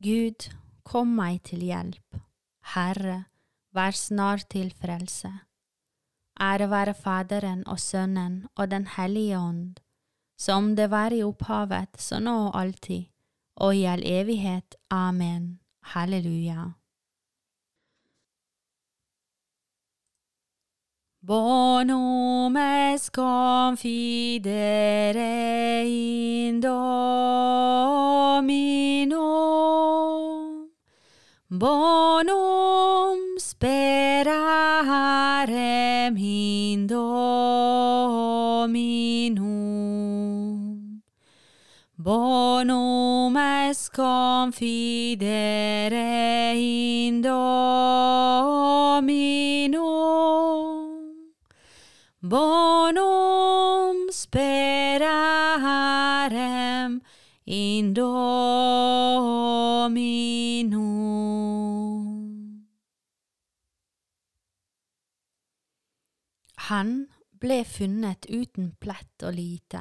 [0.00, 0.46] Gud,
[0.82, 2.16] kom meg til hjelp.
[2.72, 3.26] Herre,
[3.76, 5.28] vær snar til frelse.
[6.40, 9.76] Ære være Faderen og Sønnen og Den hellige ånd,
[10.38, 13.04] som det var i opphavet, så nå og alltid,
[13.56, 14.74] og i all evighet.
[14.90, 15.60] Amen.
[15.92, 16.72] Halleluja.
[21.22, 24.48] Bonum es confidere
[25.84, 27.69] in Domino,
[36.00, 37.10] Patrem in Dominum.
[41.98, 45.34] Bonum est confidere
[46.54, 47.40] in Dominum.
[52.22, 55.00] Bonum sperarem
[57.46, 58.70] in Dominum.
[66.70, 66.90] Han
[67.42, 69.80] ble funnet uten plett og lite.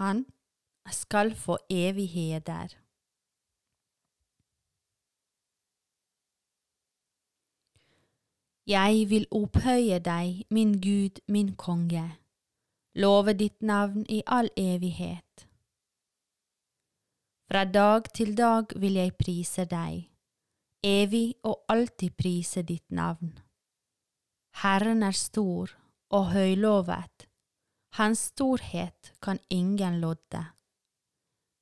[0.00, 0.24] Han
[0.90, 2.72] skal få evig heder.
[8.66, 12.04] Jeg vil opphøye deg, min Gud, min konge,
[12.98, 15.46] love ditt navn i all evighet.
[17.46, 20.08] Fra dag til dag vil jeg prise deg,
[20.82, 23.36] evig og alltid prise ditt navn.
[24.64, 27.28] Herren er stor og høylovet,
[27.96, 30.42] hans storhet kan ingen lodde.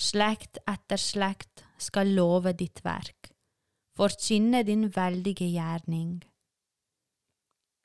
[0.00, 3.32] Slekt etter slekt skal love ditt verk,
[3.98, 6.20] forkynne din veldige gjerning.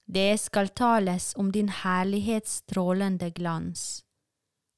[0.05, 4.05] Det skal tales om din herlighets strålende glans,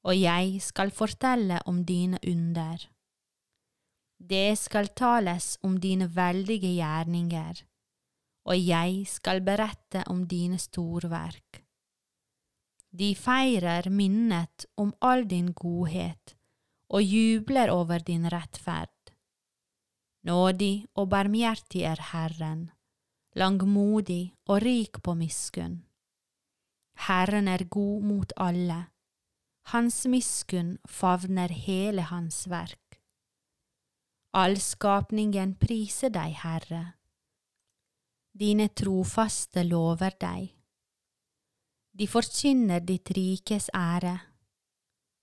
[0.02, 2.88] og jeg skal fortelle om dine under.
[4.18, 7.62] Det skal tales om dine veldige gjerninger,
[8.48, 11.67] og jeg skal berette om dine storverk.
[12.98, 16.34] De feirer minnet om all din godhet
[16.90, 19.12] og jubler over din rettferd.
[20.26, 22.66] Nådig og barmhjertig er Herren
[23.38, 25.82] langmodig og rik på miskunn.
[27.06, 28.78] Herren er god mot alle,
[29.70, 32.98] hans miskunn favner hele hans verk.
[34.34, 36.82] All skapningen priser deg, Herre.
[38.38, 40.57] Dine trofaste lover deg.
[41.98, 44.18] De forkynner ditt rikes ære,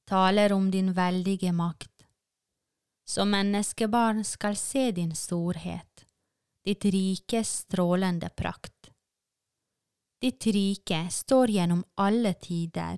[0.10, 1.92] taler om din veldige makt.
[3.08, 6.06] Som menneskebarn skal se din storhet
[6.66, 8.90] ditt rikes strålende prakt.
[10.22, 12.98] Ditt rike står gjennom alle tider,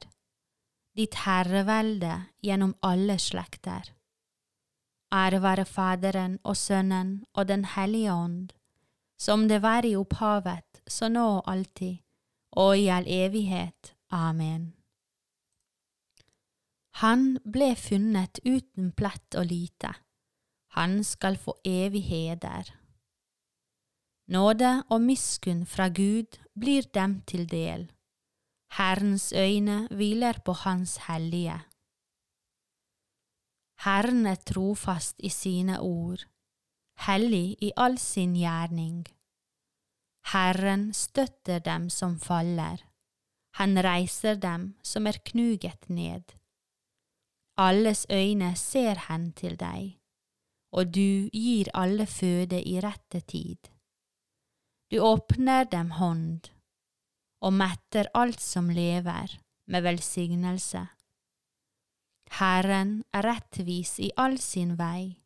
[0.95, 3.91] ditt herrevelde gjennom alle slekter.
[5.13, 8.53] Ære være Faderen og Sønnen og Den hellige ånd,
[9.19, 11.99] som det var i opphavet, så nå og alltid,
[12.51, 13.95] og i all evighet.
[14.09, 14.73] Amen.
[17.01, 19.93] Han ble funnet uten plett og lite,
[20.77, 22.71] han skal få evig heder.
[24.27, 27.87] Nåde og miskunn fra Gud blir dem til del.
[28.77, 31.59] Herrens øyne hviler på Hans hellige.
[33.85, 36.25] Herren er trofast i sine ord,
[37.07, 39.07] hellig i all sin gjerning.
[40.33, 42.83] Herren støtter dem som faller,
[43.57, 46.35] han reiser dem som er knuget ned.
[47.57, 49.95] Alles øyne ser hen til deg,
[50.75, 53.71] og du gir alle føde i rette tid.
[54.91, 56.51] Du åpner dem hånd
[57.41, 60.85] og metter alt som lever, med velsignelse.
[62.39, 65.17] Herren er rettvis i all sin vei,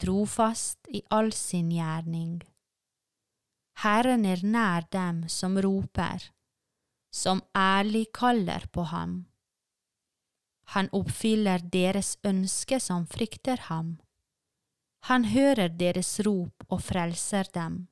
[0.00, 2.40] trofast i all sin gjerning.
[3.78, 6.24] Herren er nær dem som roper,
[7.14, 9.12] som ærlig kaller på ham.
[10.74, 14.00] Han oppfyller deres ønske som frykter ham.
[15.06, 17.86] Han hører deres rop og frelser dem.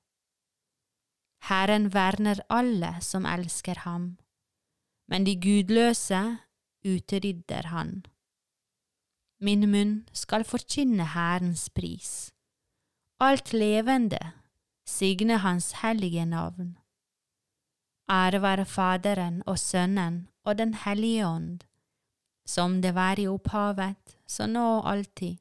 [1.47, 4.17] Herren verner alle som elsker ham,
[5.06, 6.23] men de gudløse
[6.83, 8.03] utrydder han.
[9.38, 12.33] Min munn skal forkynne Herrens pris.
[13.21, 14.21] Alt levende
[14.87, 16.77] signe Hans hellige navn.
[18.11, 21.61] Ære være Faderen og Sønnen og Den hellige ånd,
[22.47, 23.97] som det var i opphavet,
[24.27, 25.37] så nå og alltid,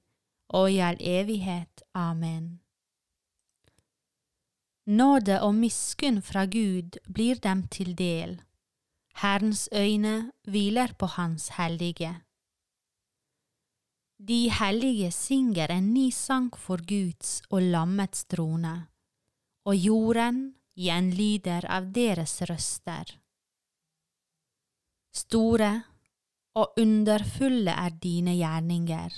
[0.50, 1.84] og i all evighet.
[1.94, 2.60] Amen.
[4.88, 8.42] Nåde og miskunn fra Gud blir dem til del.
[9.16, 12.22] Herrens øyne hviler på Hans hellige.
[14.28, 18.88] De hellige synger en ny sang for Guds og lammets trone,
[19.66, 20.42] og jorden
[20.78, 23.16] gjenlyder av deres røster.
[25.16, 25.72] Store
[26.60, 29.16] og underfulle er dine gjerninger,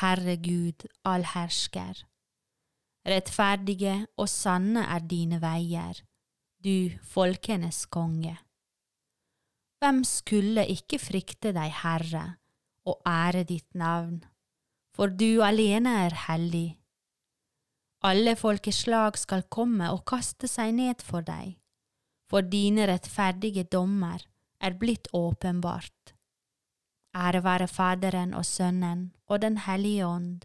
[0.00, 2.04] Herre Gud allhersker.
[3.06, 6.02] Rettferdige og sanne er dine veier,
[6.62, 8.36] du folkenes konge.
[9.82, 12.36] Hvem skulle ikke frykte deg, Herre,
[12.86, 14.20] og ære ditt navn,
[14.94, 16.81] for du alene er hellig.
[18.02, 21.54] Alle folkeslag skal komme og kaste seg ned for deg,
[22.26, 24.24] for dine rettferdige dommer
[24.58, 26.14] er blitt åpenbart.
[27.14, 30.42] Ære være Faderen og Sønnen og Den hellige ånd,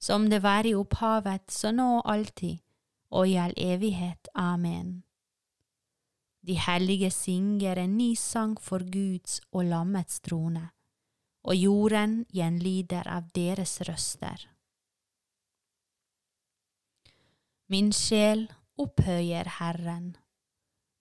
[0.00, 2.60] som det var i opphavet, så nå alltid,
[3.10, 4.28] og i all evighet.
[4.34, 5.02] Amen.
[6.44, 10.68] De hellige synger en ny sang for Guds og lammets trone,
[11.44, 14.50] og jorden gjenlider av deres røster.
[17.70, 18.48] Min sjel
[18.82, 20.16] opphøyer Herren,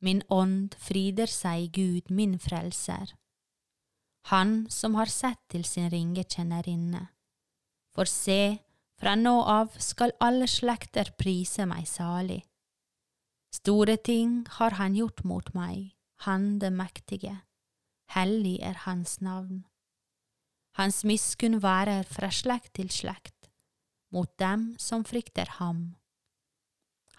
[0.06, 3.16] min ånd frider seg Gud min frelser,
[4.30, 7.08] Han som har sett til sin ringe kjennerinne.
[7.96, 8.60] For se,
[9.02, 12.44] fra nå av skal alle slekter prise meg salig.
[13.50, 15.96] Store ting har han gjort mot meg,
[16.28, 17.34] han det mektige,
[18.14, 19.64] hellig er hans navn.
[20.78, 23.50] Hans miskunn værer fra slekt til slekt,
[24.14, 25.99] mot dem som frykter ham.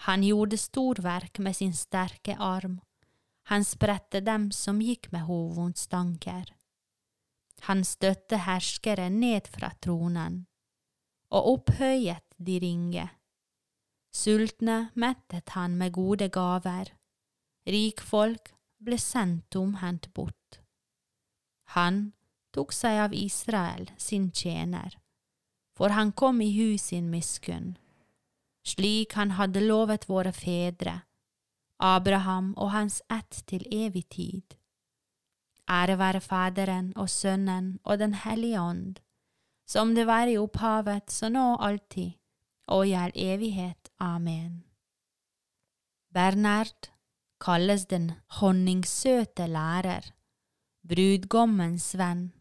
[0.06, 2.80] Han gjorde storverk med sin sterke arm,
[3.50, 6.54] han spredte dem som gikk med hovvondstanker.
[7.66, 10.44] Han støtte herskere ned fra tronen
[11.30, 13.08] og opphøyet de ringe.
[14.14, 16.90] Sultne mettet han med gode gaver,
[17.66, 18.50] rikfolk
[18.82, 20.60] ble sendt tomhendt bort.
[21.76, 22.10] Han
[22.54, 24.96] tok seg av Israel, sin tjener,
[25.76, 27.76] for han kom i hu sin miskunn,
[28.66, 31.00] slik han hadde lovet våre fedre,
[31.78, 34.56] Abraham og hans ett til evig tid.
[35.70, 38.98] Ære være Faderen og Sønnen og Den hellige ånd
[39.70, 42.16] som det var i opphavet, så nå alltid,
[42.74, 43.92] og i all evighet.
[44.02, 44.64] Amen.
[46.10, 46.90] Bernard
[47.40, 48.08] kalles den
[48.40, 50.08] honningsøte lærer,
[50.82, 52.32] brudgommens venn,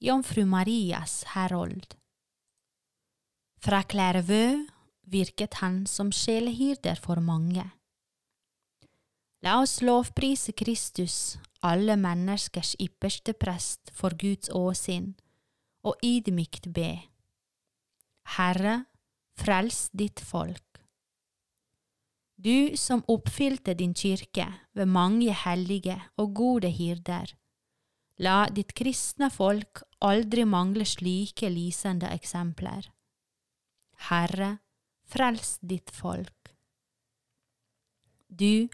[0.00, 1.98] jomfru Marias herold.
[3.60, 4.64] Fra Clairvaux
[5.10, 7.64] virket han som sjelehyrder for mange.
[9.42, 15.14] La oss lovprise Kristus, alle menneskers ypperste prest for Guds åsinn,
[15.82, 16.92] og ydmykt be.
[18.36, 18.84] Herre,
[19.34, 20.78] frels ditt folk.
[22.38, 27.34] Du som oppfylte din kirke ved mange hellige og gode hyrder,
[28.22, 32.90] la ditt kristne folk aldri mangle slike lysende eksempler.
[34.08, 34.61] Herre,
[35.12, 36.54] frels ditt folk.
[38.28, 38.68] Du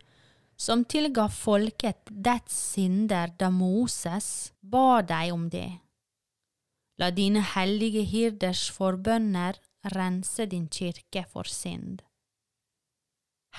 [0.58, 5.68] som tilga folket dets synder da Moses ba deg om det
[6.98, 9.58] La dine hellige hirders forbønner
[9.94, 12.02] rense din kirke for synd.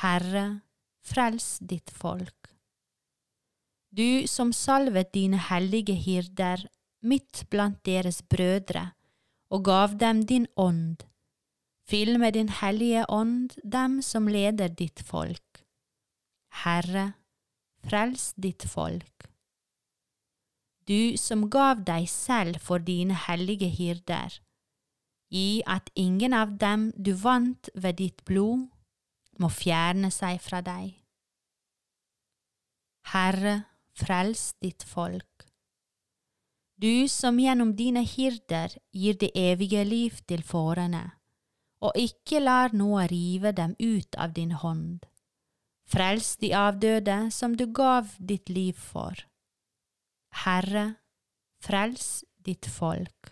[0.02, 0.60] Herre,
[1.00, 2.50] frels ditt folk.
[3.96, 6.66] Du som salvet dine hellige hirder
[7.02, 8.90] midt blant deres brødre
[9.50, 11.00] og gav dem din ånd,
[11.90, 15.64] fyll med din hellige ånd dem som leder ditt folk.
[16.64, 17.14] Herre,
[17.86, 19.20] frels ditt folk
[20.90, 24.40] du som gav deg selv for dine hellige hirder,
[25.30, 28.64] Gi at ingen av dem du vant ved ditt blod,
[29.38, 30.96] må fjerne seg fra deg.
[33.14, 33.54] Herre,
[33.94, 35.46] frels ditt folk.
[36.82, 41.04] Du som gjennom dine hirder gir det evige liv til fårene,
[41.80, 45.06] og ikke lar noe rive dem ut av din hånd.
[45.90, 49.26] Frels de avdøde som du gav ditt liv for.
[50.44, 51.00] Herre,
[51.64, 53.32] frels ditt folk.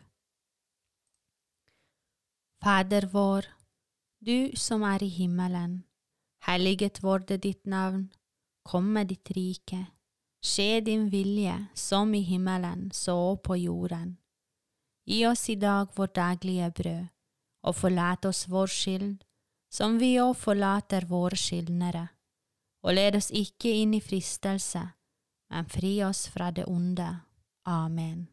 [2.64, 3.46] Fader vår,
[4.20, 5.84] du som er i himmelen.
[6.48, 8.08] Helliget vorde ditt navn.
[8.66, 9.86] Kom med ditt rike.
[10.44, 14.18] Skje din vilje, som i himmelen, så på jorden.
[15.06, 17.06] Gi oss i dag vårt daglige brød,
[17.68, 19.18] og forlat oss vår skyld,
[19.70, 22.08] som vi òg forlater våre skyldnere.
[22.88, 24.84] Og led oss ikke inn i fristelse,
[25.52, 27.08] men fri oss fra det onde.
[27.68, 28.28] Amen.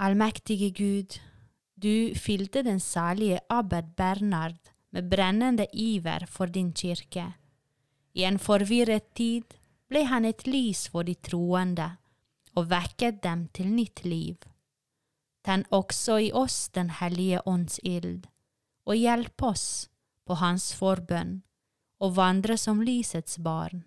[0.00, 1.18] Allmektige Gud,
[1.76, 7.34] du fylte den salige abbed Bernard med brennende iver for din kirke.
[8.14, 9.56] I en forvirret tid
[9.90, 11.90] ble han et lys for de troende
[12.54, 14.36] og vekket dem til nytt liv.
[15.44, 18.26] Tenn også i oss Den hellige ånds ild,
[18.86, 19.88] og hjelp oss
[20.24, 21.42] på Hans forbønn
[22.00, 23.84] og vandre som lysets barn.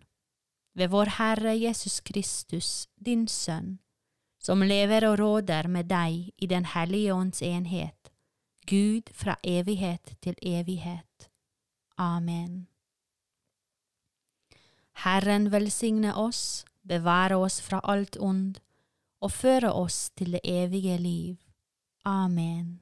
[0.77, 3.79] Ved vår Herre Jesus Kristus, din Sønn,
[4.39, 8.11] som lever og råder med deg i Den hellige ånds enhet,
[8.67, 11.29] Gud fra evighet til evighet.
[11.97, 12.67] Amen.
[15.03, 18.59] Herren velsigne oss, bevare oss fra alt ond,
[19.21, 21.46] og føre oss til det evige liv.
[22.07, 22.79] Amen.